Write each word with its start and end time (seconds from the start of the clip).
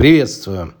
Приветствую. 0.00 0.72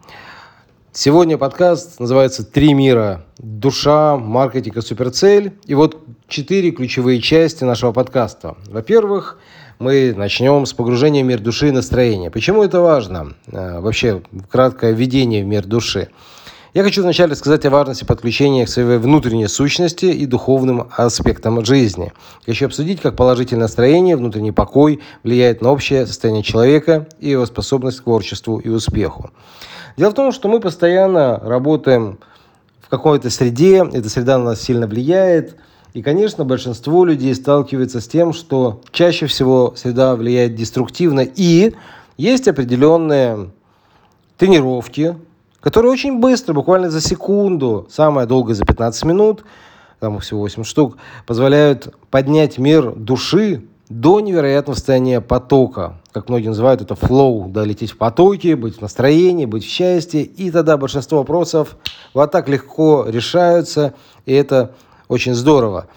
Сегодня 0.92 1.36
подкаст 1.36 2.00
называется 2.00 2.42
«Три 2.42 2.72
мира. 2.72 3.26
Душа, 3.36 4.16
маркетинг 4.16 4.78
и 4.78 4.80
суперцель». 4.80 5.58
И 5.66 5.74
вот 5.74 6.02
четыре 6.26 6.70
ключевые 6.70 7.20
части 7.20 7.62
нашего 7.62 7.92
подкаста. 7.92 8.56
Во-первых, 8.68 9.36
мы 9.78 10.14
начнем 10.16 10.64
с 10.64 10.72
погружения 10.72 11.22
в 11.22 11.26
мир 11.26 11.38
души 11.38 11.68
и 11.68 11.70
настроения. 11.70 12.30
Почему 12.30 12.62
это 12.62 12.80
важно? 12.80 13.34
Э, 13.48 13.80
вообще, 13.80 14.22
краткое 14.48 14.92
введение 14.94 15.44
в 15.44 15.46
мир 15.46 15.66
души. 15.66 16.08
Я 16.72 16.84
хочу 16.84 17.02
вначале 17.02 17.34
сказать 17.34 17.66
о 17.66 17.70
важности 17.70 18.04
подключения 18.04 18.64
к 18.64 18.68
своей 18.68 18.98
внутренней 18.98 19.48
сущности 19.48 20.04
и 20.04 20.24
духовным 20.24 20.88
аспектам 20.96 21.64
жизни. 21.64 22.12
Хочу 22.46 22.66
обсудить, 22.66 23.00
как 23.00 23.16
положительное 23.16 23.62
настроение, 23.62 24.14
внутренний 24.14 24.52
покой 24.52 25.00
влияет 25.24 25.62
на 25.62 25.72
общее 25.72 26.06
состояние 26.06 26.44
человека 26.44 27.08
и 27.18 27.30
его 27.30 27.44
способность 27.44 27.98
к 27.98 28.04
творчеству 28.04 28.58
и 28.58 28.68
успеху. 28.68 29.30
Дело 29.96 30.10
в 30.10 30.14
том, 30.14 30.30
что 30.30 30.48
мы 30.48 30.60
постоянно 30.60 31.40
работаем 31.40 32.20
в 32.80 32.88
какой-то 32.88 33.30
среде, 33.30 33.84
эта 33.92 34.08
среда 34.08 34.38
на 34.38 34.44
нас 34.44 34.60
сильно 34.60 34.86
влияет, 34.86 35.56
и, 35.92 36.02
конечно, 36.02 36.44
большинство 36.44 37.04
людей 37.04 37.34
сталкивается 37.34 38.00
с 38.00 38.06
тем, 38.06 38.32
что 38.32 38.80
чаще 38.92 39.26
всего 39.26 39.74
среда 39.76 40.14
влияет 40.14 40.54
деструктивно, 40.54 41.22
и 41.34 41.74
есть 42.16 42.46
определенные 42.46 43.50
тренировки, 44.38 45.16
которые 45.60 45.92
очень 45.92 46.18
быстро, 46.18 46.54
буквально 46.54 46.90
за 46.90 47.00
секунду, 47.00 47.86
самое 47.90 48.26
долгое 48.26 48.54
за 48.54 48.64
15 48.64 49.04
минут, 49.04 49.44
там 49.98 50.16
их 50.16 50.22
всего 50.22 50.40
8 50.40 50.64
штук, 50.64 50.96
позволяют 51.26 51.94
поднять 52.10 52.58
мир 52.58 52.92
души 52.92 53.64
до 53.90 54.20
невероятного 54.20 54.76
состояния 54.76 55.20
потока. 55.20 56.00
Как 56.12 56.28
многие 56.28 56.48
называют 56.48 56.80
это 56.80 56.94
флоу, 56.94 57.48
да, 57.48 57.64
лететь 57.64 57.90
в 57.90 57.98
потоке, 57.98 58.56
быть 58.56 58.78
в 58.78 58.80
настроении, 58.80 59.46
быть 59.46 59.64
в 59.64 59.68
счастье. 59.68 60.22
И 60.22 60.50
тогда 60.50 60.76
большинство 60.76 61.18
вопросов 61.18 61.76
вот 62.14 62.30
так 62.30 62.48
легко 62.48 63.04
решаются, 63.06 63.94
и 64.26 64.32
это 64.32 64.74
очень 65.08 65.34
здорово. 65.34 65.88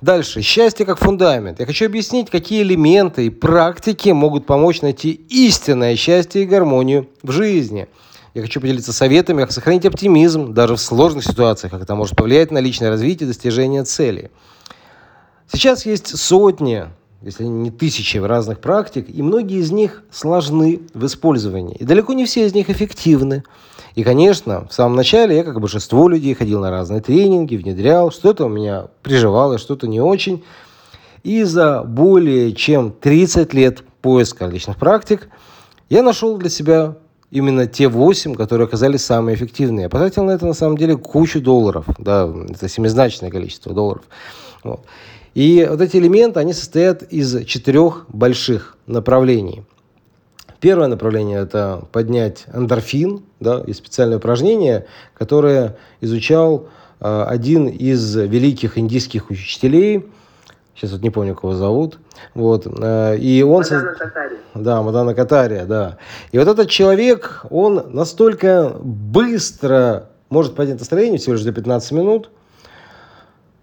Дальше. 0.00 0.42
Счастье 0.42 0.86
как 0.86 0.98
фундамент. 0.98 1.60
Я 1.60 1.66
хочу 1.66 1.84
объяснить, 1.84 2.30
какие 2.30 2.62
элементы 2.62 3.26
и 3.26 3.30
практики 3.30 4.10
могут 4.10 4.46
помочь 4.46 4.80
найти 4.80 5.10
истинное 5.28 5.96
счастье 5.96 6.42
и 6.42 6.46
гармонию 6.46 7.08
в 7.22 7.30
жизни. 7.30 7.88
Я 8.38 8.42
хочу 8.42 8.60
поделиться 8.60 8.92
советами, 8.92 9.40
как 9.40 9.50
сохранить 9.50 9.84
оптимизм 9.84 10.54
даже 10.54 10.76
в 10.76 10.80
сложных 10.80 11.24
ситуациях, 11.24 11.72
как 11.72 11.82
это 11.82 11.96
может 11.96 12.14
повлиять 12.14 12.52
на 12.52 12.58
личное 12.58 12.88
развитие 12.88 13.24
и 13.24 13.32
достижение 13.32 13.82
целей. 13.82 14.30
Сейчас 15.52 15.84
есть 15.84 16.16
сотни, 16.16 16.84
если 17.20 17.42
не 17.42 17.72
тысячи 17.72 18.16
разных 18.16 18.60
практик, 18.60 19.06
и 19.08 19.22
многие 19.22 19.58
из 19.58 19.72
них 19.72 20.04
сложны 20.12 20.82
в 20.94 21.04
использовании. 21.04 21.74
И 21.80 21.84
далеко 21.84 22.12
не 22.12 22.26
все 22.26 22.46
из 22.46 22.54
них 22.54 22.70
эффективны. 22.70 23.42
И, 23.96 24.04
конечно, 24.04 24.68
в 24.68 24.72
самом 24.72 24.94
начале 24.94 25.34
я, 25.34 25.42
как 25.42 25.60
большинство 25.60 26.08
людей, 26.08 26.34
ходил 26.34 26.60
на 26.60 26.70
разные 26.70 27.00
тренинги, 27.00 27.56
внедрял, 27.56 28.12
что-то 28.12 28.44
у 28.44 28.48
меня 28.48 28.86
приживало, 29.02 29.58
что-то 29.58 29.88
не 29.88 30.00
очень. 30.00 30.44
И 31.24 31.42
за 31.42 31.82
более 31.82 32.52
чем 32.52 32.92
30 32.92 33.52
лет 33.52 33.82
поиска 34.00 34.44
различных 34.44 34.76
практик 34.76 35.28
я 35.88 36.04
нашел 36.04 36.38
для 36.38 36.50
себя 36.50 36.98
именно 37.30 37.66
те 37.66 37.88
8, 37.88 38.34
которые 38.34 38.66
оказались 38.66 39.04
самые 39.04 39.36
эффективные. 39.36 39.84
Я 39.84 39.88
потратил 39.88 40.24
на 40.24 40.32
это 40.32 40.46
на 40.46 40.54
самом 40.54 40.78
деле 40.78 40.96
кучу 40.96 41.40
долларов, 41.40 41.86
да, 41.98 42.32
это 42.48 42.68
семизначное 42.68 43.30
количество 43.30 43.74
долларов. 43.74 44.04
Вот. 44.64 44.80
И 45.34 45.66
вот 45.68 45.80
эти 45.80 45.96
элементы, 45.98 46.40
они 46.40 46.52
состоят 46.52 47.02
из 47.02 47.44
четырех 47.44 48.06
больших 48.08 48.76
направлений. 48.86 49.62
Первое 50.60 50.88
направление– 50.88 51.38
это 51.42 51.84
поднять 51.92 52.46
эндорфин, 52.52 53.22
да, 53.38 53.62
и 53.64 53.72
специальное 53.72 54.18
упражнение, 54.18 54.86
которое 55.14 55.76
изучал 56.00 56.66
э, 56.98 57.24
один 57.28 57.68
из 57.68 58.16
великих 58.16 58.78
индийских 58.78 59.30
учителей– 59.30 60.06
сейчас 60.78 60.92
вот 60.92 61.02
не 61.02 61.10
помню, 61.10 61.34
кого 61.34 61.54
зовут, 61.54 61.98
вот, 62.34 62.66
э, 62.66 63.18
и 63.18 63.42
он... 63.42 63.64
Мадана 63.64 63.94
Катария. 63.94 64.38
Да, 64.54 64.82
Мадана 64.82 65.14
Катария, 65.14 65.64
да. 65.66 65.98
И 66.30 66.38
вот 66.38 66.46
этот 66.46 66.68
человек, 66.70 67.44
он 67.50 67.90
настолько 67.90 68.76
быстро 68.80 70.10
может 70.30 70.54
поднять 70.54 70.78
настроение, 70.78 71.18
всего 71.18 71.32
лишь 71.32 71.42
за 71.42 71.52
15 71.52 71.92
минут, 71.92 72.30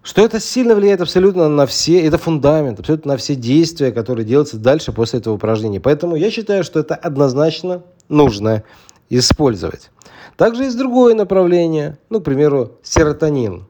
что 0.02 0.22
это 0.22 0.40
сильно 0.40 0.74
влияет 0.74 1.00
абсолютно 1.00 1.48
на 1.48 1.66
все, 1.66 2.00
это 2.06 2.18
фундамент, 2.18 2.80
абсолютно 2.80 3.12
на 3.12 3.16
все 3.16 3.34
действия, 3.34 3.92
которые 3.92 4.26
делаются 4.26 4.58
дальше 4.58 4.92
после 4.92 5.20
этого 5.20 5.34
упражнения. 5.34 5.80
Поэтому 5.80 6.16
я 6.16 6.30
считаю, 6.30 6.64
что 6.64 6.80
это 6.80 6.94
однозначно 6.94 7.82
нужно 8.08 8.62
использовать. 9.08 9.90
Также 10.36 10.64
есть 10.64 10.76
другое 10.76 11.14
направление, 11.14 11.98
ну, 12.10 12.20
к 12.20 12.24
примеру, 12.24 12.72
серотонин. 12.82 13.66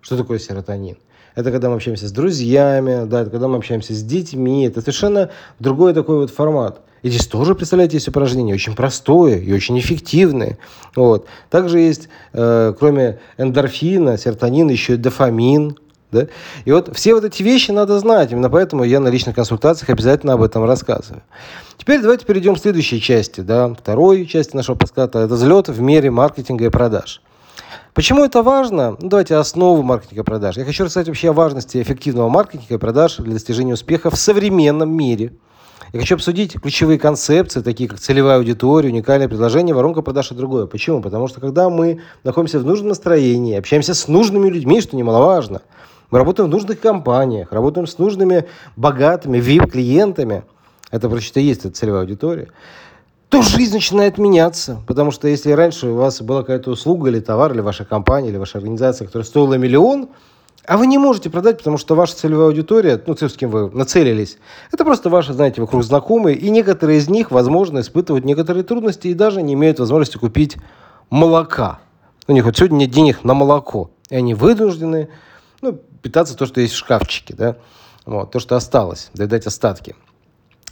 Что 0.00 0.16
такое 0.16 0.38
серотонин? 0.38 0.96
Это 1.34 1.50
когда 1.50 1.68
мы 1.68 1.76
общаемся 1.76 2.08
с 2.08 2.12
друзьями, 2.12 3.06
да, 3.06 3.22
это 3.22 3.30
когда 3.30 3.48
мы 3.48 3.56
общаемся 3.56 3.94
с 3.94 4.02
детьми, 4.02 4.66
это 4.66 4.80
совершенно 4.80 5.30
другой 5.58 5.92
такой 5.92 6.18
вот 6.18 6.30
формат. 6.30 6.80
И 7.02 7.10
здесь 7.10 7.26
тоже, 7.26 7.54
представляете, 7.54 7.98
есть 7.98 8.08
упражнение 8.08 8.54
очень 8.54 8.74
простое 8.74 9.38
и 9.38 9.52
очень 9.52 9.78
эффективное. 9.78 10.56
Вот. 10.96 11.26
Также 11.50 11.78
есть, 11.80 12.08
э, 12.32 12.72
кроме 12.78 13.18
эндорфина, 13.36 14.16
серотонина, 14.16 14.70
еще 14.70 14.94
и 14.94 14.96
дофамин. 14.96 15.76
Да? 16.12 16.28
И 16.64 16.72
вот 16.72 16.96
все 16.96 17.14
вот 17.14 17.24
эти 17.24 17.42
вещи 17.42 17.72
надо 17.72 17.98
знать. 17.98 18.32
Именно 18.32 18.48
поэтому 18.48 18.84
я 18.84 19.00
на 19.00 19.08
личных 19.08 19.34
консультациях 19.34 19.90
обязательно 19.90 20.32
об 20.32 20.42
этом 20.42 20.64
рассказываю. 20.64 21.22
Теперь 21.76 22.00
давайте 22.00 22.24
перейдем 22.24 22.54
к 22.54 22.58
следующей 22.58 23.02
части. 23.02 23.42
Да? 23.42 23.74
Второй 23.74 24.24
части 24.24 24.56
нашего 24.56 24.76
подкаста– 24.76 25.18
это 25.20 25.34
взлет 25.34 25.68
в 25.68 25.80
мире 25.82 26.10
маркетинга 26.10 26.64
и 26.64 26.70
продаж. 26.70 27.20
Почему 27.94 28.24
это 28.24 28.42
важно? 28.42 28.96
Ну, 29.00 29.08
давайте 29.08 29.36
основу 29.36 29.82
маркетинга 29.82 30.24
продаж. 30.24 30.56
Я 30.56 30.64
хочу 30.64 30.84
рассказать 30.84 31.08
вообще 31.08 31.30
о 31.30 31.32
важности 31.32 31.80
эффективного 31.80 32.28
маркетинга 32.28 32.74
и 32.74 32.78
продаж 32.78 33.16
для 33.16 33.32
достижения 33.34 33.74
успеха 33.74 34.10
в 34.10 34.16
современном 34.16 34.90
мире. 34.90 35.32
Я 35.92 36.00
хочу 36.00 36.16
обсудить 36.16 36.54
ключевые 36.60 36.98
концепции, 36.98 37.60
такие 37.60 37.88
как 37.88 38.00
целевая 38.00 38.38
аудитория, 38.38 38.88
уникальное 38.88 39.28
предложение, 39.28 39.74
воронка 39.76 40.02
продаж 40.02 40.32
и 40.32 40.34
другое. 40.34 40.66
Почему? 40.66 41.00
Потому 41.00 41.28
что 41.28 41.40
когда 41.40 41.70
мы 41.70 42.00
находимся 42.24 42.58
в 42.58 42.64
нужном 42.64 42.88
настроении, 42.88 43.56
общаемся 43.56 43.94
с 43.94 44.08
нужными 44.08 44.48
людьми, 44.48 44.80
что 44.80 44.96
немаловажно, 44.96 45.62
мы 46.10 46.18
работаем 46.18 46.48
в 46.48 46.52
нужных 46.52 46.80
компаниях, 46.80 47.52
работаем 47.52 47.86
с 47.86 47.98
нужными 47.98 48.46
богатыми 48.74 49.38
VIP-клиентами, 49.38 50.42
это 50.90 51.08
просто 51.08 51.40
есть 51.40 51.64
эта 51.64 51.74
целевая 51.74 52.02
аудитория, 52.02 52.48
то 53.34 53.42
жизнь 53.42 53.74
начинает 53.74 54.16
меняться. 54.16 54.80
Потому 54.86 55.10
что 55.10 55.26
если 55.26 55.50
раньше 55.50 55.88
у 55.88 55.96
вас 55.96 56.22
была 56.22 56.42
какая-то 56.42 56.70
услуга 56.70 57.10
или 57.10 57.18
товар, 57.18 57.52
или 57.52 57.62
ваша 57.62 57.84
компания, 57.84 58.28
или 58.28 58.36
ваша 58.36 58.58
организация, 58.58 59.06
которая 59.06 59.26
стоила 59.26 59.54
миллион, 59.54 60.10
а 60.64 60.76
вы 60.76 60.86
не 60.86 60.98
можете 60.98 61.30
продать, 61.30 61.58
потому 61.58 61.76
что 61.76 61.96
ваша 61.96 62.14
целевая 62.14 62.46
аудитория, 62.46 63.02
ну, 63.04 63.16
с 63.16 63.32
кем 63.32 63.50
вы 63.50 63.68
нацелились, 63.72 64.38
это 64.70 64.84
просто 64.84 65.10
ваши, 65.10 65.32
знаете, 65.32 65.60
вокруг 65.60 65.82
знакомые, 65.82 66.36
и 66.36 66.48
некоторые 66.48 67.00
из 67.00 67.08
них, 67.08 67.32
возможно, 67.32 67.80
испытывают 67.80 68.24
некоторые 68.24 68.62
трудности 68.62 69.08
и 69.08 69.14
даже 69.14 69.42
не 69.42 69.54
имеют 69.54 69.80
возможности 69.80 70.16
купить 70.16 70.56
молока. 71.10 71.80
У 72.28 72.32
них 72.32 72.44
вот 72.44 72.56
сегодня 72.56 72.76
нет 72.76 72.92
денег 72.92 73.24
на 73.24 73.34
молоко, 73.34 73.90
и 74.10 74.14
они 74.14 74.34
вынуждены 74.34 75.08
ну, 75.60 75.72
питаться 76.02 76.36
то, 76.36 76.46
что 76.46 76.60
есть 76.60 76.74
в 76.74 76.76
шкафчике, 76.76 77.34
да, 77.34 77.56
вот, 78.06 78.30
то, 78.30 78.38
что 78.38 78.54
осталось, 78.54 79.10
доедать 79.12 79.48
остатки. 79.48 79.96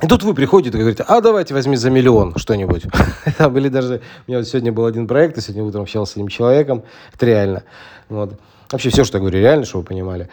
И 0.03 0.07
тут 0.09 0.25
вы 0.25 0.35
приходите 0.35 0.77
и 0.77 0.81
говорите, 0.81 1.05
а 1.07 1.21
давайте 1.21 1.55
возьми 1.55 1.77
за 1.77 1.89
миллион 1.89 2.35
что-нибудь. 2.37 2.85
Там 3.39 3.53
были 3.53 3.69
даже, 3.69 4.01
у 4.27 4.31
меня 4.31 4.39
вот 4.39 4.49
сегодня 4.49 4.73
был 4.73 4.85
один 4.85 5.07
проект, 5.07 5.37
я 5.37 5.43
сегодня 5.43 5.63
утром 5.63 5.83
общался 5.83 6.13
с 6.13 6.17
одним 6.17 6.29
человеком, 6.29 6.83
это 7.15 7.27
реально. 7.27 7.63
Вот. 8.09 8.35
Вообще 8.73 8.91
все, 8.91 9.05
что 9.05 9.19
я 9.19 9.21
говорю, 9.21 9.39
реально, 9.39 9.65
чтобы 9.65 9.83
вы 9.83 9.89
понимали. 9.89 10.29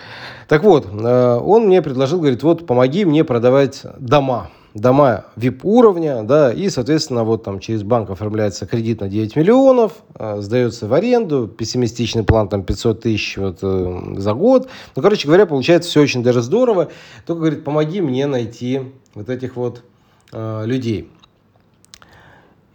Так 0.47 0.63
вот, 0.63 0.88
э, 0.91 1.40
он 1.44 1.68
мне 1.68 1.81
предложил, 1.84 2.19
говорит, 2.19 2.41
вот 2.41 2.66
помоги 2.66 3.06
мне 3.06 3.24
продавать 3.24 3.84
дома 4.00 4.50
дома 4.74 5.25
VIP-уровня, 5.35 6.24
да, 6.24 6.53
и, 6.53 6.69
соответственно, 6.69 7.24
вот 7.24 7.44
там 7.44 7.59
через 7.59 7.84
банк 7.84 8.09
оформляется 8.09 8.66
кредит 8.66 9.02
на 9.02 9.09
9 9.09 9.35
миллионов, 9.35 9.94
э, 10.16 10.42
сдается 10.42 10.88
в 10.88 10.94
аренду, 10.94 11.48
пессимистичный 11.48 12.24
план 12.24 12.50
там 12.50 12.63
500 12.63 13.01
тысяч 13.01 13.38
вот, 13.38 13.60
э, 13.62 14.16
за 14.18 14.33
год. 14.33 14.69
Ну, 14.95 15.01
короче 15.01 15.27
говоря, 15.27 15.45
получается 15.45 15.89
все 15.89 16.01
очень 16.01 16.24
даже 16.24 16.42
здорово. 16.42 16.89
Только, 17.25 17.42
говорит, 17.42 17.63
помоги 17.63 18.01
мне 18.01 18.27
найти 18.27 18.81
вот 19.16 19.30
этих 19.30 19.56
вот 19.56 19.83
э, 20.31 20.63
людей. 20.66 21.10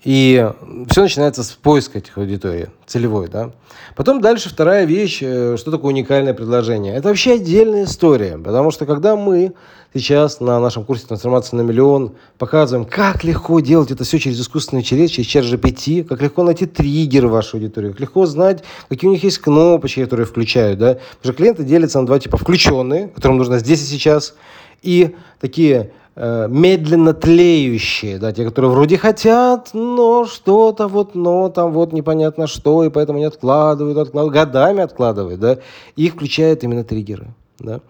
И 0.04 0.50
все 0.90 1.02
начинается 1.02 1.42
с 1.42 1.52
поиска 1.52 1.98
этих 1.98 2.18
аудиторий, 2.18 2.66
целевой, 2.86 3.28
да. 3.28 3.52
Потом 3.96 4.20
дальше 4.20 4.50
вторая 4.50 4.84
вещь, 4.84 5.20
э, 5.22 5.56
что 5.56 5.70
такое 5.70 5.92
уникальное 5.92 6.34
предложение. 6.34 6.94
Это 6.94 7.08
вообще 7.08 7.34
отдельная 7.34 7.84
история, 7.84 8.36
потому 8.36 8.70
что 8.70 8.84
когда 8.84 9.16
мы 9.16 9.54
сейчас 9.94 10.40
на 10.40 10.60
нашем 10.60 10.84
курсе 10.84 11.06
«Трансформация 11.06 11.56
на 11.56 11.62
миллион» 11.62 12.12
показываем, 12.36 12.86
как 12.86 13.24
легко 13.24 13.60
делать 13.60 13.92
это 13.92 14.04
все 14.04 14.18
через 14.18 14.40
искусственный 14.40 14.82
интеллект, 14.82 15.12
через 15.12 15.28
чат 15.28 15.44
GPT, 15.44 16.04
как 16.04 16.20
легко 16.20 16.42
найти 16.42 16.66
триггеры 16.66 17.28
в 17.28 17.32
вашей 17.32 17.54
аудитории, 17.54 17.90
как 17.90 18.00
легко 18.00 18.26
знать, 18.26 18.62
какие 18.90 19.08
у 19.08 19.12
них 19.12 19.24
есть 19.24 19.38
кнопочки, 19.38 20.02
которые 20.02 20.26
включают, 20.26 20.78
да. 20.78 20.94
Потому 20.94 21.22
что 21.22 21.32
клиенты 21.32 21.64
делятся 21.64 22.00
на 22.00 22.06
два 22.06 22.18
типа. 22.18 22.36
Включенные, 22.36 23.08
которым 23.08 23.38
нужно 23.38 23.58
здесь 23.58 23.80
и 23.82 23.86
сейчас, 23.86 24.34
и 24.82 25.14
такие 25.40 25.92
медленно 26.16 27.12
тлеющие, 27.12 28.18
да, 28.18 28.32
те, 28.32 28.44
которые 28.44 28.70
вроде 28.70 28.96
хотят, 28.96 29.70
но 29.72 30.26
что-то 30.26 30.86
вот, 30.86 31.14
но 31.14 31.48
там 31.48 31.72
вот 31.72 31.92
непонятно 31.92 32.46
что, 32.46 32.84
и 32.84 32.90
поэтому 32.90 33.18
не 33.18 33.24
откладывают, 33.24 33.98
откладывают, 33.98 34.32
годами 34.32 34.82
откладывают, 34.82 35.40
да, 35.40 35.58
их 35.96 36.12
включают 36.12 36.62
именно 36.62 36.84
триггеры, 36.84 37.34
да. 37.58 37.80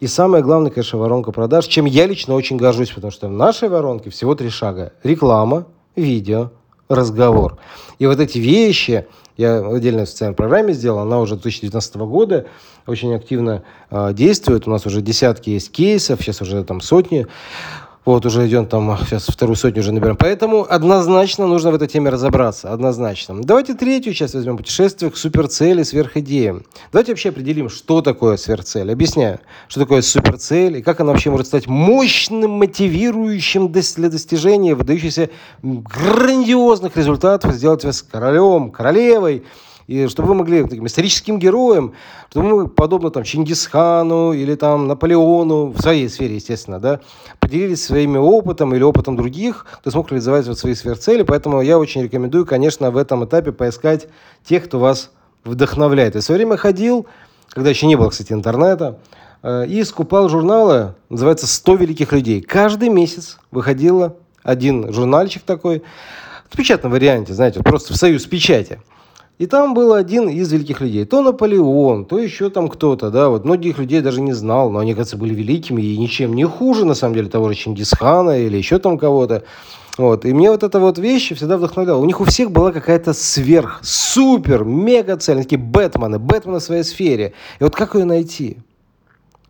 И 0.00 0.06
самое 0.06 0.42
главное, 0.42 0.70
конечно, 0.70 0.98
воронка 0.98 1.32
продаж, 1.32 1.66
чем 1.66 1.84
я 1.84 2.06
лично 2.06 2.34
очень 2.34 2.56
горжусь, 2.56 2.90
потому 2.90 3.10
что 3.10 3.28
в 3.28 3.32
нашей 3.32 3.68
воронке 3.68 4.10
всего 4.10 4.34
три 4.34 4.50
шага. 4.50 4.92
Реклама, 5.02 5.66
видео, 5.94 6.50
разговор. 6.88 7.58
И 7.98 8.06
вот 8.06 8.20
эти 8.20 8.38
вещи, 8.38 9.06
я 9.36 9.62
в 9.62 9.74
отдельной 9.74 10.06
социальной 10.06 10.36
программе 10.36 10.72
сделал, 10.72 11.00
она 11.00 11.20
уже 11.20 11.34
2019 11.34 11.96
года 11.96 12.46
очень 12.86 13.14
активно 13.14 13.62
э, 13.90 14.12
действует. 14.12 14.66
У 14.66 14.70
нас 14.70 14.86
уже 14.86 15.00
десятки 15.00 15.50
есть 15.50 15.72
кейсов, 15.72 16.20
сейчас 16.20 16.40
уже 16.42 16.62
там 16.64 16.80
сотни. 16.80 17.26
Вот, 18.04 18.26
уже 18.26 18.46
идем 18.46 18.66
там, 18.66 18.98
сейчас 19.06 19.26
вторую 19.28 19.56
сотню 19.56 19.80
уже 19.80 19.90
наберем. 19.92 20.16
Поэтому 20.16 20.66
однозначно 20.68 21.46
нужно 21.46 21.70
в 21.70 21.74
этой 21.74 21.88
теме 21.88 22.10
разобраться. 22.10 22.70
Однозначно. 22.70 23.40
Давайте 23.42 23.72
третью 23.72 24.12
часть 24.12 24.34
возьмем. 24.34 24.58
Путешествие 24.58 25.10
к 25.10 25.16
суперцели, 25.16 25.82
сверхидеям. 25.84 26.64
Давайте 26.92 27.12
вообще 27.12 27.30
определим, 27.30 27.70
что 27.70 28.02
такое 28.02 28.36
сверхцель. 28.36 28.92
Объясняю, 28.92 29.40
что 29.68 29.80
такое 29.80 30.02
суперцель 30.02 30.78
и 30.78 30.82
как 30.82 31.00
она 31.00 31.12
вообще 31.12 31.30
может 31.30 31.46
стать 31.46 31.66
мощным, 31.66 32.50
мотивирующим 32.50 33.72
для 33.72 34.10
достижения 34.10 34.74
выдающихся 34.74 35.30
грандиозных 35.62 36.98
результатов, 36.98 37.54
сделать 37.54 37.84
вас 37.84 38.02
королем, 38.02 38.70
королевой, 38.70 39.44
и 39.86 40.06
чтобы 40.08 40.28
вы 40.28 40.34
могли 40.34 40.62
таким 40.62 40.86
историческим 40.86 41.38
героем, 41.38 41.92
чтобы 42.30 42.48
мы, 42.48 42.68
подобно 42.68 43.10
там 43.10 43.22
Чингисхану 43.22 44.32
или 44.32 44.54
там 44.54 44.86
Наполеону, 44.86 45.66
в 45.66 45.80
своей 45.80 46.08
сфере, 46.08 46.36
естественно, 46.36 46.80
да, 46.80 47.00
поделились 47.38 47.84
своими 47.84 48.16
опытом 48.16 48.74
или 48.74 48.82
опытом 48.82 49.16
других, 49.16 49.66
кто 49.80 49.90
смог 49.90 50.10
реализовать 50.10 50.46
вот 50.46 50.58
свои 50.58 50.74
сверхцели. 50.74 51.22
Поэтому 51.22 51.60
я 51.60 51.78
очень 51.78 52.02
рекомендую, 52.02 52.46
конечно, 52.46 52.90
в 52.90 52.96
этом 52.96 53.24
этапе 53.26 53.52
поискать 53.52 54.08
тех, 54.44 54.64
кто 54.64 54.78
вас 54.78 55.10
вдохновляет. 55.44 56.14
Я 56.14 56.22
в 56.22 56.24
свое 56.24 56.38
время 56.38 56.56
ходил, 56.56 57.06
когда 57.50 57.68
еще 57.68 57.86
не 57.86 57.96
было, 57.96 58.08
кстати, 58.08 58.32
интернета, 58.32 58.98
э, 59.42 59.66
и 59.66 59.84
скупал 59.84 60.30
журналы, 60.30 60.94
называется 61.10 61.46
«100 61.46 61.76
великих 61.76 62.12
людей». 62.12 62.40
Каждый 62.40 62.88
месяц 62.88 63.38
выходило 63.50 64.16
один 64.42 64.90
журнальчик 64.92 65.42
такой, 65.42 65.82
в 66.48 66.56
печатном 66.56 66.92
варианте, 66.92 67.34
знаете, 67.34 67.60
просто 67.60 67.92
в 67.92 67.96
союз 67.96 68.24
печати– 68.24 68.80
и 69.38 69.46
там 69.46 69.74
был 69.74 69.92
один 69.92 70.28
из 70.28 70.52
великих 70.52 70.80
людей. 70.80 71.04
То 71.04 71.22
Наполеон, 71.22 72.04
то 72.04 72.18
еще 72.18 72.50
там 72.50 72.68
кто-то, 72.68 73.10
да, 73.10 73.28
вот 73.28 73.44
многих 73.44 73.78
людей 73.78 74.00
даже 74.00 74.20
не 74.20 74.32
знал, 74.32 74.70
но 74.70 74.78
они, 74.78 74.94
кажется, 74.94 75.16
были 75.16 75.34
великими 75.34 75.82
и 75.82 75.98
ничем 75.98 76.34
не 76.34 76.44
хуже, 76.44 76.84
на 76.84 76.94
самом 76.94 77.14
деле, 77.14 77.28
того 77.28 77.48
же 77.48 77.54
Чингисхана 77.56 78.38
или 78.38 78.56
еще 78.56 78.78
там 78.78 78.96
кого-то. 78.96 79.42
Вот. 79.98 80.24
И 80.24 80.32
мне 80.32 80.50
вот 80.50 80.62
эта 80.62 80.80
вот 80.80 80.98
вещь 80.98 81.32
всегда 81.34 81.56
вдохновляла. 81.56 82.00
У 82.00 82.04
них 82.04 82.20
у 82.20 82.24
всех 82.24 82.50
была 82.50 82.72
какая-то 82.72 83.12
сверх, 83.12 83.80
супер, 83.82 84.64
мега 84.64 85.16
цель, 85.16 85.38
такие 85.38 85.60
Бэтмены, 85.60 86.18
Бэтмены 86.18 86.58
в 86.58 86.62
своей 86.62 86.84
сфере. 86.84 87.32
И 87.60 87.64
вот 87.64 87.74
как 87.74 87.94
ее 87.94 88.04
найти? 88.04 88.58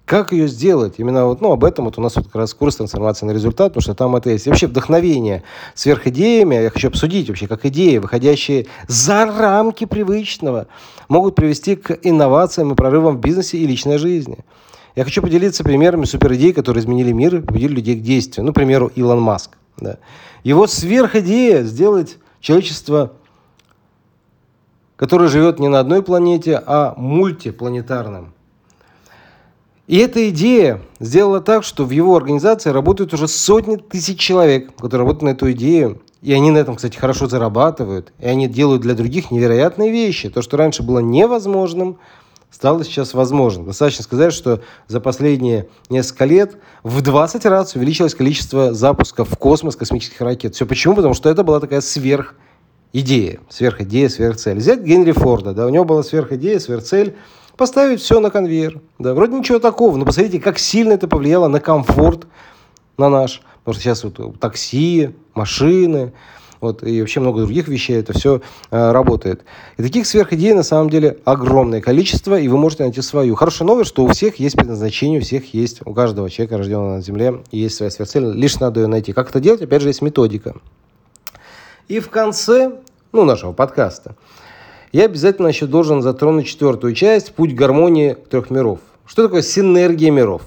Как 0.05 0.33
ее 0.33 0.49
сделать? 0.49 0.95
Именно 0.99 1.25
вот, 1.27 1.41
ну, 1.41 1.53
об 1.53 1.65
этом 1.65 1.87
вот 1.87 1.97
у 1.97 2.03
нас 2.03 2.17
вот 2.17 2.27
как 2.27 2.35
раз 2.35 2.53
курс 2.53 2.77
трансформации 2.77 3.25
на 3.25 3.31
результат, 3.31 3.69
потому 3.73 3.83
что 3.83 3.95
там 3.95 4.15
это 4.17 4.31
есть. 4.31 4.47
И 4.47 4.51
вообще 4.51 4.67
вдохновение 4.67 5.43
сверхидеями, 5.75 6.57
я 6.57 6.69
хочу 6.69 6.89
обсудить 6.89 7.29
вообще, 7.29 7.47
как 7.47 7.65
идеи, 7.65 7.97
выходящие 7.97 8.67
за 8.87 9.25
рамки 9.25 9.87
привычного, 9.87 10.67
могут 11.09 11.35
привести 11.35 11.77
к 11.77 11.99
инновациям 12.03 12.73
и 12.73 12.75
прорывам 12.75 13.17
в 13.17 13.21
бизнесе 13.21 13.57
и 13.57 13.67
личной 13.67 13.97
жизни. 13.97 14.39
Я 14.95 15.05
хочу 15.05 15.23
поделиться 15.23 15.65
примерами 15.65 16.05
суперидей, 16.05 16.53
которые 16.53 16.83
изменили 16.83 17.13
мир 17.13 17.37
и 17.37 17.41
побудили 17.41 17.73
людей 17.73 17.97
к 17.97 18.03
действию. 18.03 18.45
Ну, 18.45 18.53
к 18.53 18.57
примеру, 18.57 18.93
Илон 18.95 19.23
Маск. 19.23 19.57
Да. 19.79 19.97
Его 20.45 20.67
сверхидея 20.67 21.63
сделать 21.63 22.19
человечество 22.41 23.13
которое 24.97 25.29
живет 25.29 25.59
не 25.59 25.69
на 25.69 25.81
одной 25.81 26.03
планете, 26.03 26.63
а 26.65 26.95
мультипланетарном. 26.97 28.33
И 29.87 29.99
эта 29.99 30.31
идея 30.31 30.81
сделала 30.99 31.41
так, 31.41 31.63
что 31.63 31.85
в 31.85 31.91
его 31.91 32.17
организации 32.17 32.71
работают 32.71 33.13
уже 33.13 33.29
сотни 33.29 33.77
тысяч 33.77 34.19
человек, 34.19 34.75
которые 34.77 35.01
работают 35.01 35.23
на 35.23 35.29
эту 35.31 35.53
идею. 35.53 36.01
И 36.23 36.33
они 36.33 36.51
на 36.51 36.59
этом, 36.59 36.77
кстати, 36.77 36.97
хорошо 36.97 37.27
зарабатывают. 37.27 38.13
И 38.19 38.27
они 38.27 38.49
делают 38.49 38.81
для 38.81 38.95
других 38.95 39.31
невероятные 39.31 39.91
вещи. 39.91 40.31
То, 40.31 40.41
что 40.41 40.57
раньше 40.57 40.83
было 40.83 41.01
невозможным, 41.01 41.99
стало 42.51 42.83
сейчас 42.83 43.13
возможным. 43.13 43.67
Достаточно 43.67 44.05
сказать, 44.05 44.33
что 44.33 44.63
за 44.89 45.01
последние 45.01 45.69
несколько 45.91 46.25
лет 46.25 46.57
в 46.83 47.03
20 47.03 47.45
раз 47.45 47.75
увеличилось 47.75 48.15
количество 48.15 48.73
запусков 48.73 49.29
в 49.29 49.37
космос 49.37 49.77
космических 49.77 50.21
ракет. 50.23 50.55
Все 50.55 50.65
почему? 50.65 50.95
Потому 50.95 51.13
что 51.13 51.29
это 51.29 51.45
была 51.45 51.61
такая 51.61 51.83
сверх 51.83 52.37
идея, 52.95 53.41
сверхидея, 53.51 54.09
сверхцель. 54.09 54.57
Взять 54.57 54.83
Генри 54.83 55.13
Форда, 55.13 55.53
да, 55.53 55.67
у 55.67 55.69
него 55.69 55.85
была 55.85 56.03
сверхидея, 56.03 56.59
сверхцель 56.59 57.17
поставить 57.57 58.01
все 58.01 58.21
на 58.21 58.31
конвейер. 58.31 58.81
Да, 58.99 59.15
вроде 59.15 59.37
ничего 59.37 59.59
такого, 59.59 59.97
но 59.97 60.05
посмотрите, 60.05 60.41
как 60.41 60.59
сильно 60.59 60.93
это 60.93 61.09
повлияло 61.09 61.49
на 61.49 61.61
комфорт 61.61 62.27
на 62.97 63.09
наш. 63.09 63.43
Потому 63.65 63.75
что 63.75 63.83
сейчас 63.83 64.05
вот 64.05 64.41
такси, 64.41 65.11
машины, 65.35 66.13
вот, 66.61 66.83
и 66.83 67.01
вообще 67.01 67.21
много 67.21 67.43
других 67.43 67.69
вещей, 67.69 67.99
это 67.99 68.13
все 68.15 68.41
э, 68.71 68.93
работает. 68.93 69.45
И 69.77 69.83
таких 69.83 70.07
сверхидей 70.07 70.55
на 70.55 70.63
самом 70.63 70.89
деле 70.89 71.19
огромное 71.25 71.81
количество, 71.81 72.39
и 72.39 72.49
вы 72.49 72.57
можете 72.57 72.85
найти 72.85 73.03
свою. 73.03 73.35
Хорошая 73.35 73.69
новость, 73.69 73.91
что 73.91 74.05
у 74.05 74.09
всех 74.09 74.37
есть 74.37 74.57
предназначение, 74.57 75.21
у 75.21 75.23
всех 75.23 75.53
есть, 75.53 75.81
у 75.85 75.93
каждого 75.93 76.31
человека, 76.31 76.57
рожденного 76.57 76.97
на 76.97 77.03
Земле, 77.03 77.43
есть 77.53 77.77
своя 77.77 77.91
сверхцель, 77.91 78.33
лишь 78.33 78.59
надо 78.61 78.81
ее 78.81 78.87
найти. 78.87 79.13
Как 79.13 79.29
это 79.29 79.41
делать? 79.41 79.61
Опять 79.61 79.83
же, 79.83 79.89
есть 79.89 80.01
методика. 80.01 80.55
И 81.89 82.01
в 82.01 82.09
конце 82.09 82.79
ну, 83.13 83.25
нашего 83.25 83.53
подкаста 83.53 84.17
я 84.95 85.07
обязательно 85.07 85.49
еще 85.49 85.67
должен 85.67 86.03
затронуть 86.03 86.47
четвертую 86.47 86.95
часть 86.95 87.33
«Путь 87.33 87.53
гармонии 87.53 88.17
трех 88.31 88.49
миров». 88.51 88.79
Что 89.05 89.25
такое 89.25 89.43
синергия 89.43 90.13
миров? 90.13 90.43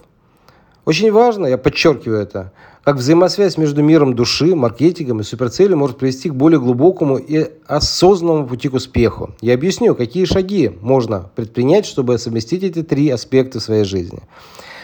Очень 0.86 1.12
важно, 1.12 1.48
я 1.48 1.58
подчеркиваю 1.58 2.22
это, 2.22 2.54
как 2.86 2.96
взаимосвязь 2.96 3.58
между 3.58 3.84
миром 3.84 4.16
души, 4.16 4.56
маркетингом 4.56 5.20
и 5.20 5.24
суперцелью 5.24 5.76
может 5.76 5.98
привести 5.98 6.30
к 6.30 6.34
более 6.34 6.62
глубокому 6.62 7.18
и 7.18 7.52
осознанному 7.68 8.48
пути 8.48 8.70
к 8.70 8.76
успеху. 8.76 9.36
Я 9.42 9.54
объясню, 9.54 9.96
какие 9.96 10.24
шаги 10.24 10.72
можно 10.80 11.30
предпринять, 11.36 11.86
чтобы 11.86 12.18
совместить 12.18 12.64
эти 12.64 12.84
три 12.84 13.10
аспекта 13.10 13.60
своей 13.60 13.84
жизни. 13.84 14.22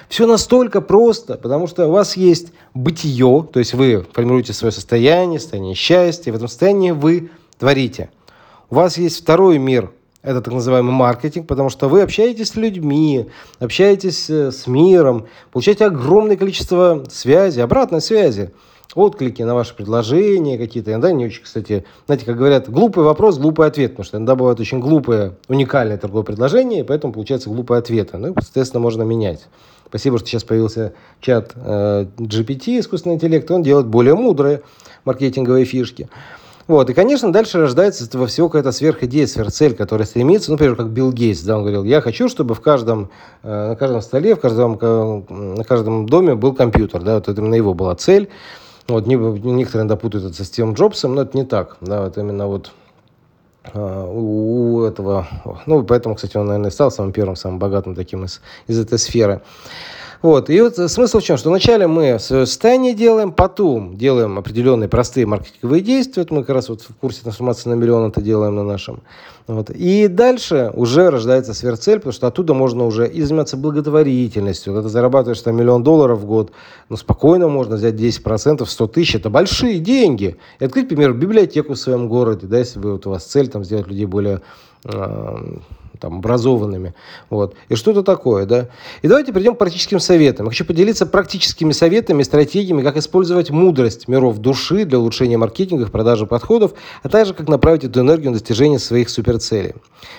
Все 0.09 0.27
настолько 0.27 0.81
просто, 0.81 1.35
потому 1.35 1.67
что 1.67 1.87
у 1.87 1.91
вас 1.91 2.17
есть 2.17 2.51
бытие, 2.73 3.47
то 3.49 3.59
есть 3.59 3.73
вы 3.73 4.05
формируете 4.11 4.51
свое 4.51 4.73
состояние, 4.73 5.39
состояние 5.39 5.73
счастья, 5.73 6.33
в 6.33 6.35
этом 6.35 6.49
состоянии 6.49 6.91
вы 6.91 7.29
творите– 7.57 8.09
у 8.73 8.75
вас 8.75 8.97
есть 8.97 9.21
второй 9.21 9.59
мир, 9.59 9.91
это 10.23 10.41
так 10.41 10.51
называемый 10.51 10.93
маркетинг, 10.93 11.45
потому 11.45 11.69
что 11.69 11.87
вы 11.87 12.01
общаетесь 12.01 12.47
с 12.47 12.55
людьми, 12.55 13.29
общаетесь 13.59 14.31
э, 14.31 14.51
с 14.51 14.65
миром, 14.65 15.27
получаете 15.51 15.85
огромное 15.85 16.37
количество 16.37 17.03
связи, 17.07 17.59
обратной 17.59 18.01
связи, 18.01 18.51
отклики 18.95 19.43
на 19.43 19.53
ваши 19.53 19.75
предложения 19.75 20.57
какие-то. 20.57 20.89
Иногда 20.89 21.11
не 21.11 21.25
очень, 21.25 21.43
кстати, 21.43 21.85
знаете, 22.07 22.25
как 22.25 22.35
говорят, 22.35 22.67
глупый 22.67 23.03
вопрос, 23.03 23.37
глупый 23.37 23.67
ответ, 23.67 23.91
потому 23.91 24.05
что 24.05 24.17
иногда 24.17 24.33
бывают 24.33 24.59
очень 24.59 24.79
глупые, 24.79 25.35
уникальные 25.49 25.99
торговые 25.99 26.25
предложения, 26.25 26.79
и 26.79 26.83
поэтому 26.83 27.13
получается 27.13 27.51
глупые 27.51 27.77
ответы. 27.77 28.17
Ну, 28.17 28.33
соответственно, 28.41 28.81
можно 28.81 29.03
менять. 29.03 29.45
Спасибо, 29.87 30.17
что 30.17 30.29
сейчас 30.29 30.45
появился 30.45 30.93
чат 31.21 31.51
э, 31.53 32.07
GPT, 32.17 32.79
искусственный 32.79 33.17
интеллект, 33.17 33.51
он 33.51 33.61
делает 33.61 33.85
более 33.85 34.15
мудрые 34.15 34.63
маркетинговые 35.05 35.65
фишки. 35.65 36.09
Вот. 36.67 36.89
И, 36.89 36.93
конечно, 36.93 37.31
дальше 37.31 37.59
рождается 37.59 38.05
этого 38.05 38.27
всего 38.27 38.47
какая-то 38.47 38.71
сверхидея, 38.71 39.27
сверхцель, 39.27 39.75
которая 39.75 40.07
стремится, 40.07 40.49
ну, 40.49 40.53
например, 40.53 40.75
как 40.75 40.89
Билл 40.89 41.11
Гейтс, 41.11 41.41
да, 41.41 41.57
он 41.57 41.63
говорил, 41.63 41.83
я 41.83 41.99
хочу, 41.99 42.29
чтобы 42.29 42.55
в 42.55 42.61
каждом, 42.61 43.09
э, 43.43 43.69
на 43.69 43.75
каждом 43.75 44.01
столе, 44.01 44.35
в 44.35 44.39
каждом, 44.39 44.79
на 45.29 45.63
каждом 45.63 46.07
доме 46.07 46.35
был 46.35 46.53
компьютер, 46.53 47.01
да, 47.01 47.15
вот 47.15 47.27
это 47.27 47.41
именно 47.41 47.55
его 47.55 47.73
была 47.73 47.95
цель. 47.95 48.29
Вот, 48.87 49.07
некоторые 49.07 49.61
иногда 49.75 49.95
путают 49.95 50.25
это 50.25 50.35
со 50.35 50.43
Стивом 50.43 50.73
Джобсом, 50.73 51.15
но 51.15 51.21
это 51.21 51.37
не 51.37 51.45
так, 51.45 51.77
да, 51.79 52.07
это 52.07 52.21
именно 52.21 52.47
вот 52.47 52.71
э, 53.73 54.07
у 54.13 54.83
этого, 54.83 55.27
ну, 55.65 55.83
поэтому, 55.83 56.15
кстати, 56.15 56.37
он, 56.37 56.47
наверное, 56.47 56.71
стал 56.71 56.91
самым 56.91 57.11
первым, 57.11 57.35
самым 57.35 57.59
богатым 57.59 57.95
таким 57.95 58.25
из, 58.25 58.41
из 58.67 58.79
этой 58.79 58.99
сферы. 58.99 59.41
Вот. 60.23 60.49
И 60.49 60.61
вот 60.61 60.77
смысл 60.77 61.19
в 61.19 61.23
чем? 61.23 61.35
Что 61.35 61.49
вначале 61.49 61.85
мы 61.85 62.17
свое 62.17 62.45
состояние 62.45 62.93
делаем, 62.93 63.33
потом 63.33 63.97
делаем 63.97 64.39
определенные 64.39 64.87
простые 64.87 65.25
маркетинговые 65.25 65.81
действия. 65.81 66.23
Вот 66.23 66.31
мы 66.31 66.41
как 66.45 66.55
раз 66.55 66.69
вот 66.69 66.81
в 66.81 66.95
курсе 66.95 67.23
трансформации 67.23 67.69
на 67.69 67.73
миллион 67.73 68.09
это 68.09 68.21
делаем 68.21 68.55
на 68.55 68.63
нашем. 68.63 69.01
Вот. 69.47 69.69
И 69.69 70.07
дальше 70.07 70.71
уже 70.75 71.09
рождается 71.09 71.53
сверхцель, 71.53 71.97
потому 71.97 72.13
что 72.13 72.27
оттуда 72.27 72.53
можно 72.53 72.85
уже 72.85 73.05
и 73.05 73.21
заниматься 73.21 73.57
благотворительностью. 73.57 74.71
Когда 74.71 74.87
ты 74.87 74.89
зарабатываешь 74.89 75.41
там 75.41 75.57
миллион 75.57 75.83
долларов 75.83 76.19
в 76.19 76.25
год, 76.25 76.53
ну 76.87 76.95
спокойно 76.95 77.49
можно 77.49 77.75
взять 77.75 77.95
10%, 77.95 78.65
100 78.65 78.87
тысяч. 78.87 79.15
Это 79.15 79.29
большие 79.29 79.79
деньги. 79.79 80.37
И 80.59 80.63
открыть, 80.63 80.85
например, 80.85 81.11
библиотеку 81.11 81.73
в 81.73 81.77
своем 81.77 82.07
городе, 82.07 82.47
да, 82.47 82.59
если 82.59 82.79
вы, 82.79 82.93
вот 82.93 83.05
у 83.05 83.09
вас 83.09 83.25
цель 83.25 83.49
там 83.49 83.65
сделать 83.65 83.87
людей 83.87 84.05
более 84.05 84.39
там, 84.83 86.17
образованными. 86.17 86.93
Вот. 87.29 87.55
И 87.69 87.75
что-то 87.75 88.03
такое, 88.03 88.45
да. 88.45 88.67
И 89.01 89.07
давайте 89.07 89.31
перейдем 89.31 89.55
к 89.55 89.57
практическим 89.57 90.01
советам. 90.01 90.45
Я 90.47 90.49
хочу 90.49 90.65
поделиться 90.65 91.05
практическими 91.05 91.71
советами, 91.71 92.23
стратегиями, 92.23 92.81
как 92.81 92.97
использовать 92.97 93.51
мудрость 93.51 94.09
миров 94.09 94.39
души 94.39 94.83
для 94.83 94.99
улучшения 94.99 95.37
маркетинга, 95.37 95.85
продажи 95.87 96.25
подходов, 96.25 96.73
а 97.03 97.09
также 97.09 97.33
как 97.33 97.47
направить 97.47 97.85
эту 97.85 98.01
энергию 98.01 98.31
на 98.31 98.37
достижение 98.37 98.79
своих 98.79 99.09
суперцелей. 99.09 99.75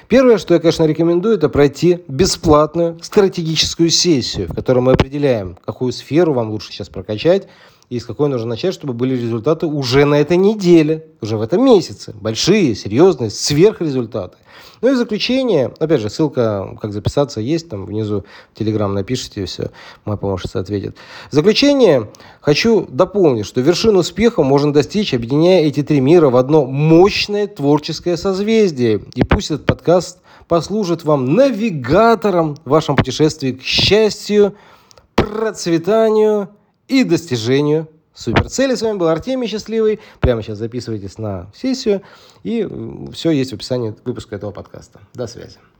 Первое, 0.09 0.39
что 0.39 0.55
я, 0.55 0.61
конечно, 0.61 0.85
рекомендую, 0.85 1.35
это 1.35 1.51
пройти 1.51 2.03
бесплатную 2.09 2.99
стратегическую 3.03 3.91
сессию, 3.91 4.49
в 4.49 4.55
которой 4.55 4.81
мы 4.81 4.93
определяем, 4.93 5.59
какую 5.67 5.93
сферу 5.93 6.33
вам 6.33 6.51
лучше 6.51 6.73
сейчас 6.73 6.89
прокачать, 6.89 7.47
и 7.95 8.01
с 8.01 8.05
какой 8.05 8.29
нужно 8.29 8.49
начать, 8.49 8.75
чтобы 8.75 8.93
были 8.93 9.15
результаты 9.15 9.67
уже 9.67 10.05
на 10.05 10.17
этой 10.17 10.37
неделе, 10.37 11.07
уже 11.21 11.37
в 11.37 11.43
этом 11.43 11.65
месяце. 11.65 12.13
Большие, 12.21 12.75
серьезные, 12.75 13.31
сверхрезультаты. 13.31 14.37
Ну 14.81 14.91
и 14.91 14.95
в 14.95 14.97
заключение, 14.97 15.73
опять 15.79 16.01
же, 16.01 16.11
ссылка, 16.11 16.77
как 16.83 16.93
записаться, 16.93 17.41
есть 17.41 17.69
там 17.69 17.87
внизу, 17.87 18.25
в 18.53 18.59
Телеграм 18.59 18.93
напишите, 18.93 19.45
все, 19.45 19.71
моя 20.05 20.17
помощница 20.17 20.59
ответит. 20.59 20.97
В 21.31 21.35
заключение 21.35 22.11
хочу 22.41 22.85
дополнить, 22.87 23.47
что 23.47 23.61
вершину 23.61 24.01
успеха 24.01 24.43
можно 24.43 24.73
достичь, 24.73 25.15
объединяя 25.15 25.63
эти 25.63 25.85
три 25.85 26.01
мира 26.01 26.31
в 26.31 26.37
одно 26.37 26.67
мощное 26.67 27.47
творческое 27.47 28.17
созвездие. 28.17 29.05
И 29.15 29.23
пусть 29.23 29.53
этот 29.53 29.67
подкаст 29.67 30.19
послужит 30.49 31.05
вам 31.05 31.35
навигатором 31.35 32.57
в 32.65 32.71
вашем 32.71 32.97
путешествии 32.97 33.53
к 33.53 33.63
счастью, 33.63 34.55
процветанию 35.15 36.49
и 36.89 37.05
достижению 37.05 37.89
суперцели. 38.15 38.75
С 38.75 38.83
вами 38.83 38.99
был 38.99 39.09
Артемий 39.09 39.49
Счастливый. 39.49 40.01
Прямо 40.21 40.43
сейчас 40.43 40.59
записывайтесь 40.59 41.19
на 41.19 41.51
сессию. 41.55 42.03
И 42.43 42.67
все 43.13 43.31
есть 43.31 43.51
в 43.51 43.55
описании 43.55 43.95
выпуска 44.05 44.37
этого 44.37 44.51
подкаста. 44.51 45.01
До 45.15 45.27
связи. 45.27 45.59